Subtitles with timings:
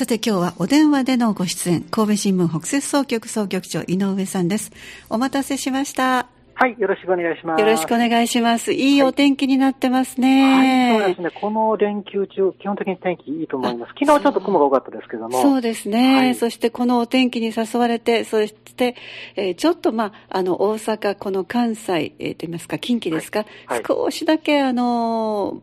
[0.00, 4.72] さて今日はお電話でのご出演、神戸新聞北摂総局総局長井上さんです。
[5.10, 6.26] お待たせしました。
[6.54, 7.60] はい、よろしくお願いします。
[7.60, 8.72] よろしくお願いします。
[8.72, 10.96] いいお天気になってますね。
[10.96, 11.30] はい、そうですね。
[11.38, 13.90] この連休中、基本的に天気いいと思います。
[13.90, 15.42] 昨日ちょっと雲が多かったですけども。
[15.42, 16.16] そうですね。
[16.16, 18.96] はい、そしてこのお天気に誘われて、そして、
[19.36, 25.60] えー、ちょっとまあ、あの、大阪、この関西、えー、と言いますか、近畿ですか、はい、少しだけあの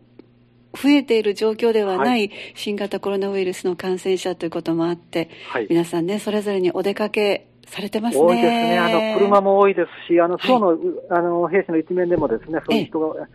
[0.82, 8.24] 増えている状況ではない新型コロナウイルスの感染者ということもあって、はい、皆さんね、それぞれにお出かけされてますね。
[8.24, 8.80] 多いですね。
[8.80, 10.78] あの、車も多いですし、あの、今日の、はい、
[11.10, 13.28] あの、兵士の一面でもですね、そういう人が、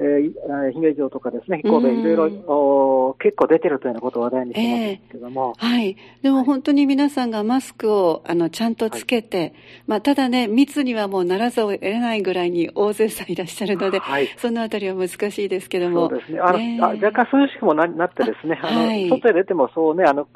[0.00, 5.96] えー、姫路城とかですね、神戸、いろいろ結構出てるというようなことを話題にしてますけども、えー、はい。
[6.22, 9.52] でも本当に皆さんがマスクをあのちゃんとつけて、はい、
[9.88, 16.08] まあ、ただね、密にはもうならざるを得ないぐらいに 大勢さんいらっしゃるので、はい、そのあたりは難しいですけども。
[16.08, 16.40] そうですね。
[16.40, 20.28] あの、ね、あ若干涼しくもななってですね、あの、はい、外へ出てもそうね、あの、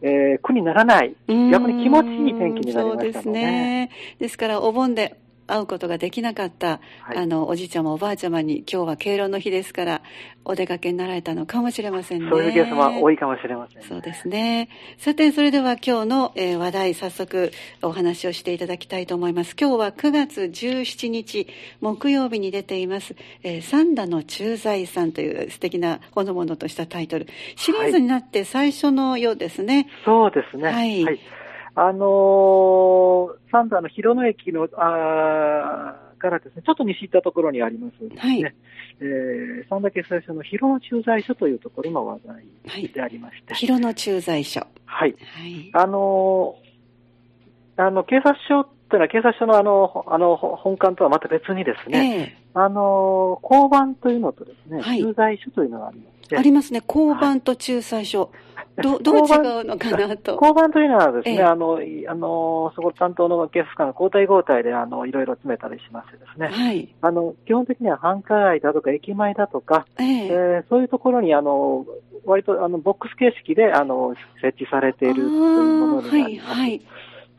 [0.00, 2.96] えー、苦にならない、逆に気持ちいい天気になりましたね。
[2.96, 3.90] そうですね。
[4.20, 5.16] ですから、お盆で
[5.48, 10.02] 会うことができなかった、はい、あのおじいちゃまおばあちゃまに今日は敬老の日ですから
[10.44, 12.30] お出かけになられたのかもしれませんね。
[12.30, 14.68] そういうケースも多いかもしれません、ね、そうですね。
[14.98, 17.50] さてそれでは今日の、えー、話題早速
[17.82, 19.56] お話をしていただきたいと思います。
[19.58, 21.48] 今日は9月17日
[21.80, 27.26] 木曜日に出ています「えー、三田の駐在さん」という素敵なほのぼのとしたタイトル。
[27.56, 30.64] シリーズになって最初のようですね、はい、そうですね。
[30.64, 31.20] はい、はい
[31.80, 43.52] あのー、三田の広野駅の、あからですね、ちょっと西行ったところにありますね、はい、えー、三田警察署の広野駐在所というところの話題でありまして。
[43.52, 44.66] はい、広野駐在所。
[44.86, 45.14] はい。
[45.20, 56.17] はい、あのー、あの、警察署っていうのは警察署のあの、あの、本館とはまた別にですね、えー、あのー、交番というのとですね、はい、駐在所というのがありまして。
[56.36, 58.30] ありますね、交番と駐在所。
[58.82, 60.38] どどう違うのかなと。
[60.40, 66.48] 交番というのはですね、ええ、あの、あの、そこ担当の警察官が交代交代で、あの、いろいろ詰めたりしましてですね。
[66.48, 66.94] はい。
[67.00, 71.84] あの、基本的には繁華街だとか駅前だとか、えええー、そういうところに、あの、
[72.24, 76.50] 割と、あの、ボックス形式で、あの、設置されているというものになります。
[76.50, 76.80] はい、はい。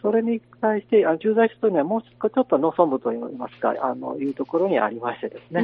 [0.01, 5.61] それに対して、あ駐在所というのはもうちょっと農村部といいますか、あの、いうところにありましてですね、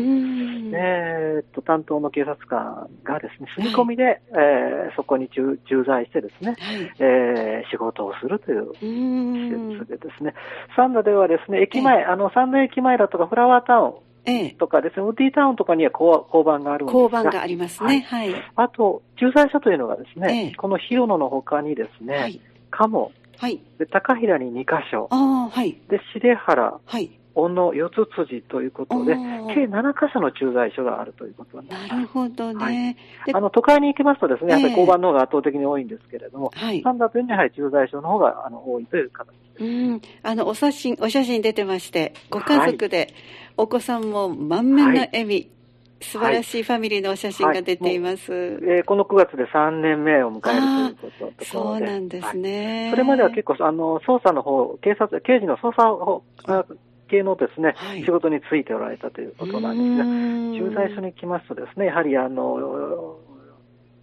[0.74, 10.34] えー、っと、担当の警察官がですね、住み込みで、はい、えー、そこに駐在してですね、はい、えー、仕事をするという施設でですね、
[10.76, 13.94] サンダではですね、駅前、あの、サンダ駅前だとかフラワータウン、
[14.28, 18.02] ええ、とかですね、ウッディタウンとかには交番があるんですが交番がありますね。
[18.10, 18.34] はい。
[18.56, 22.42] あと、駐在所というのがですね、ええ、この広野の他にですね、はい、
[22.72, 23.62] 鴨、はい。
[23.78, 25.08] で、高平に2箇所。
[25.12, 25.78] ああ、はい。
[25.90, 26.80] で、重原。
[26.86, 27.12] はい。
[27.36, 29.14] 小野四つ辻ということで、
[29.54, 32.98] 計7箇所の駐在所があるということななるほどね。
[33.20, 36.82] はい、あの、都会に行きますとですね、やっぱり交番の方が圧倒的に多いんですけれども、はい。
[36.82, 39.64] 三田というのはやはり駐在所の方があの多いという形です。
[39.66, 40.02] うん。
[40.24, 43.14] あの、お写真、お写真出てまして、ご家族で、
[43.58, 45.52] お子さんも満面の笑み、
[46.02, 48.32] 素晴らしいファミリーのお写真が出ています。
[48.32, 56.66] はいはい、えー、この9月で3年目を迎えるということそうなんですね、はい、それまでは結構、あの、捜査の方、警察、刑事の捜査
[57.08, 63.20] 系のですね、はい、仕事についておられたということなんですが、駐在所に来ますとですね、やはりあの、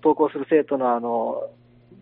[0.03, 1.51] 登校する生徒のあの、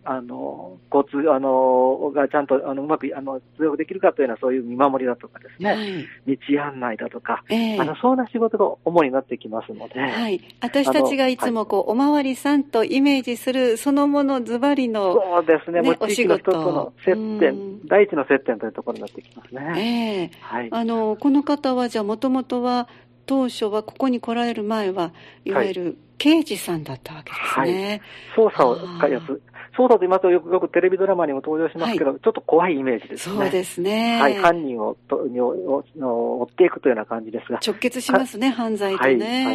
[0.05, 10.01] あの、交通、あの、がちゃんと、あの、うまく、あの、通用できるかというのは、そういう見守りだとかですね、はい、道案内だとか、えー、あの、そんな仕事が主になってきますので。
[10.01, 10.41] はい。
[10.61, 19.73] 私たちがいつも、こう、おまわりさんとイメージする、そのものズバリの、そうですね、ねもう地域の人との接点、第一の接点というところになってきますね。
[19.77, 20.69] ええー、はい。
[20.71, 22.89] あの、この方は、じゃあ、もともとは、
[23.31, 25.13] 当初はここに来られる前は、
[25.45, 28.03] いわゆる刑事さんだったわけですね。
[28.35, 28.77] はい、捜査を
[29.09, 29.41] やつ、
[29.77, 33.37] そうだと言いますとよくよくテレビドラマにも登場しますけど、はい、ちょっと怖いイメージですね。
[33.37, 34.21] そうですね。
[34.21, 35.55] はい、犯人をとにを
[35.97, 37.61] 追っていくというような感じですが。
[37.65, 39.47] 直結しますね、犯罪とね。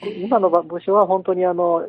[0.00, 1.86] はい、はい、今の部署は本当にあの、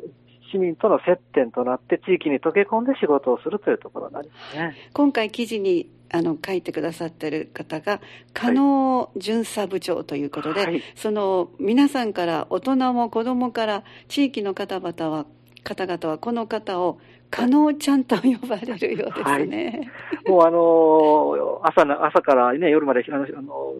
[0.53, 4.75] 市民との接点となって地域に溶け込んで仕事をするというところになりますね。
[4.93, 7.99] 今回記事にあの書いてくださってる方が
[8.33, 15.25] 加納巡査部長ということで、はい、その皆さんから大人も子供から地域の方々は
[15.63, 16.99] 方々はこの方を
[17.31, 19.89] 加納ちゃんと呼ばれるようですね。
[20.07, 23.73] はい、もうあの朝な朝からね夜まであのあの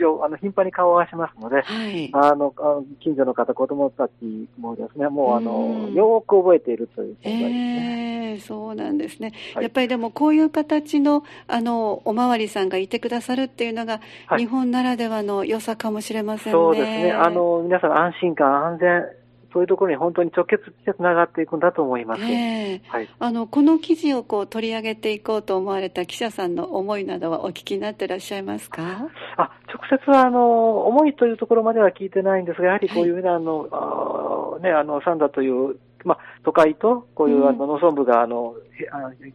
[0.00, 2.54] 一応あの頻繁に顔を合わしますので、はい、あの
[3.00, 4.12] 近所の方子供たち
[4.58, 8.30] もですねもうあのよく覚えているという存在ですね。
[8.30, 14.00] えー、そうなんですね、はい、やっぱりでもこういう形のあのおまわりさんがいてくださるっていうのが、
[14.38, 16.52] 日本ならではの良さかもしれませんね。
[16.52, 17.12] そうですね。
[17.12, 19.19] あの皆さん安心感安全
[19.52, 22.22] そういうところに本当に直結してつながっていくんだと思います。
[22.22, 29.08] えー、はい、あのこの記事をこう取り上げていこうと思われた記者さんの思いなどはお聞きになっていらっしゃいますか？
[29.36, 39.34] あ直接はあの思いというところまでは聞いてないんですが、やはりこういう、ね、はい、あのあね、あのサンダという、まあ、都会とこういうあの農村部があの、うん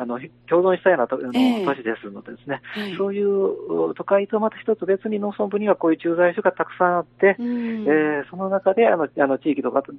[0.00, 0.18] あの
[0.48, 9.98] 共存したような都,、の都市ですのでですね、はい、そういう都会とまた一つ別に農村部にはこういう駐在所がたくさんあって、うん、えー、その中であのあの地域とかとに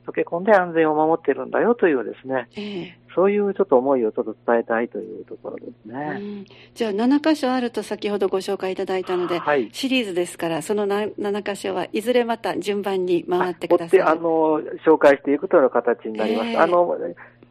[0.00, 5.94] 溶け込んで安全を守っているんだよというですね、えー、そういうちょっと思いをちょっと伝えたいというところですね。
[5.94, 14.00] うん、じゃあ7箇所あると先ほどご紹介いただいたので、はい、シリーズですからその7箇所はいずれまた順番に回ってください。
[14.00, 16.48] あの紹介していくという形になります。
[16.48, 16.96] えー、あの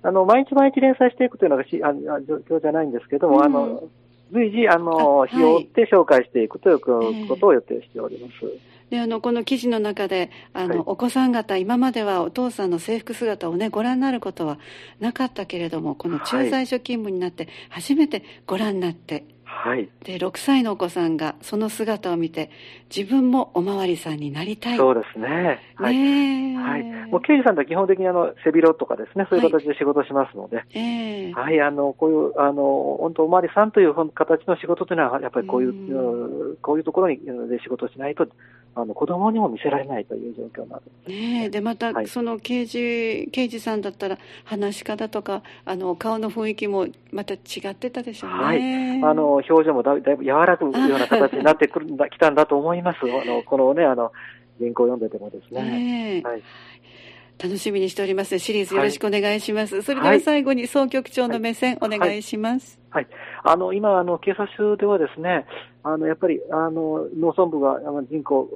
[0.03, 1.93] あの、毎日毎日連載していくというのがしあ
[2.27, 3.83] 状況じゃないんですけども、うん、あの、
[4.31, 8.71] 随時、あの、日を追って紹介していくということを予定しております。
[8.91, 14.59] であのこの記事の中であの、はい、お子さん方、今まではお父さんの制服姿を、ね、ご覧になることは
[14.99, 22.49] なかったけれども、この駐在所勤務になって、初めてご覧になって、はい、で6歳のお子さんがその姿を見て
[22.95, 24.77] 自分もおまわりさんになりたい。
[24.77, 25.59] そうですね。
[25.75, 31.31] はい、はい、もう刑事さんとは基本的にあの背広とかですねそういう形で仕事しますので、はい、え。
[31.31, 38.27] ー、はい、あのこういうあの本当おまわりさんという形の仕事というのはやっぱりこういう、うこういうところにで仕事しないと
[38.73, 47.37] あの子供にも見せられないという状況なんです、ね、でまた、はい、その刑事刑事さんだったら話し方とかあの顔の雰囲気もまた違
[47.69, 48.37] ってたでしょうね。
[48.37, 52.99] はい、あの表情もだだいぶ柔らくような形になってくるんだきたんだと思います。
[53.05, 54.11] あのこのねあの
[54.59, 56.21] 原稿を読んでてもですね。
[56.23, 56.43] はい
[57.41, 59.73] 楽しみにしておりますシリーズよろしくお願いします。
[59.73, 62.79] はい、それでは最後に総局長の目線、お願いします。
[62.91, 63.07] はい。
[63.43, 65.47] あの、今、あの、警察署ではですね、
[65.81, 67.79] あの、やっぱり、あの、農村部が
[68.11, 68.47] 人口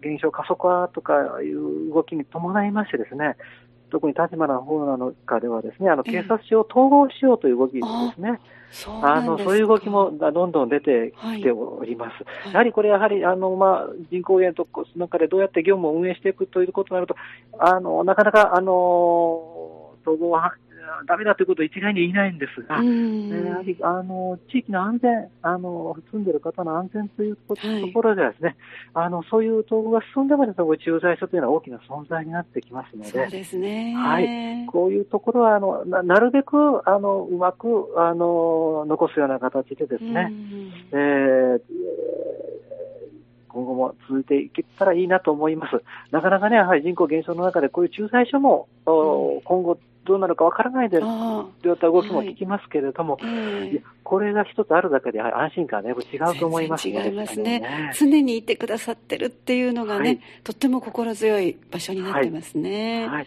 [0.00, 3.36] 減少加速化とかいう動きに伴いましてですね、
[3.90, 7.80] 特に立花の方なのかではですね、あの、警察署を統合しようという動きで
[8.14, 8.40] すね。
[8.72, 12.24] そうあのそういう動きもどんどん出てきております。
[12.44, 17.16] はい、やはりこれ、やはりあの、まあ、人口減と中でどうやって業務を運営していくということになると、
[17.58, 18.72] あのなかなかあの
[20.02, 20.30] 統合
[20.92, 27.54] はダメだということを一概に言いないんですが、やはりあの地域の安全、あの住んでいる方の安全というと
[27.92, 28.56] ころではですね、
[28.94, 33.94] はい、あのそういう統合が進んでまで駐在所というのは大きな存在になってきますので、そうですね。
[33.94, 34.66] はい。
[34.66, 40.32] こういうところはあのななるべくあのうまくあの残すような形でですね、
[40.92, 41.60] えー
[43.52, 45.82] 今後も続いていけたらいいなと思います。
[46.10, 49.78] なかなかね、やはり人口減少の中でこういう駐在所も、うん、今後
[50.10, 51.06] どうなるかわからないで、そ
[51.62, 57.06] ういった動きも聞きますけれども、はい、これが一つあるだけで安心感は、ね、違うと思いますね。
[57.06, 63.06] 違いますね、ね、常にいてくださってるっていうのがね、はい、とっても心強い場所になってますね。
[63.06, 63.26] はい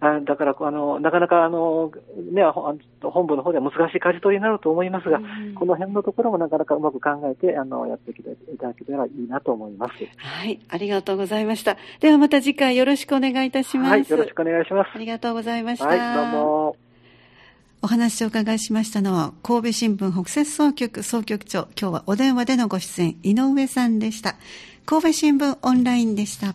[0.00, 1.92] だからあの、なかなかあの、
[2.32, 2.42] ね、
[3.02, 9.92] 本部の方では難しい舵取りになると思いますが、うん、この辺のところもなかなかうまく考えてあのやっていただけたらいいなと思います。
[10.16, 11.76] はい、ありがとうございました。
[12.00, 13.90] ではまた次回よろしくお願いいたします。
[13.90, 14.90] はい、よろしくお願いします。
[14.94, 15.86] ありがとうございました。
[15.86, 15.98] はい、
[16.32, 16.76] どうも。
[17.82, 24.36] お話をお伺いしましたのは、神戸新聞北摂総局総局長、今日はお電話でのご出演、井上さんでした。
[24.86, 26.54] 神戸新聞オンラインでした。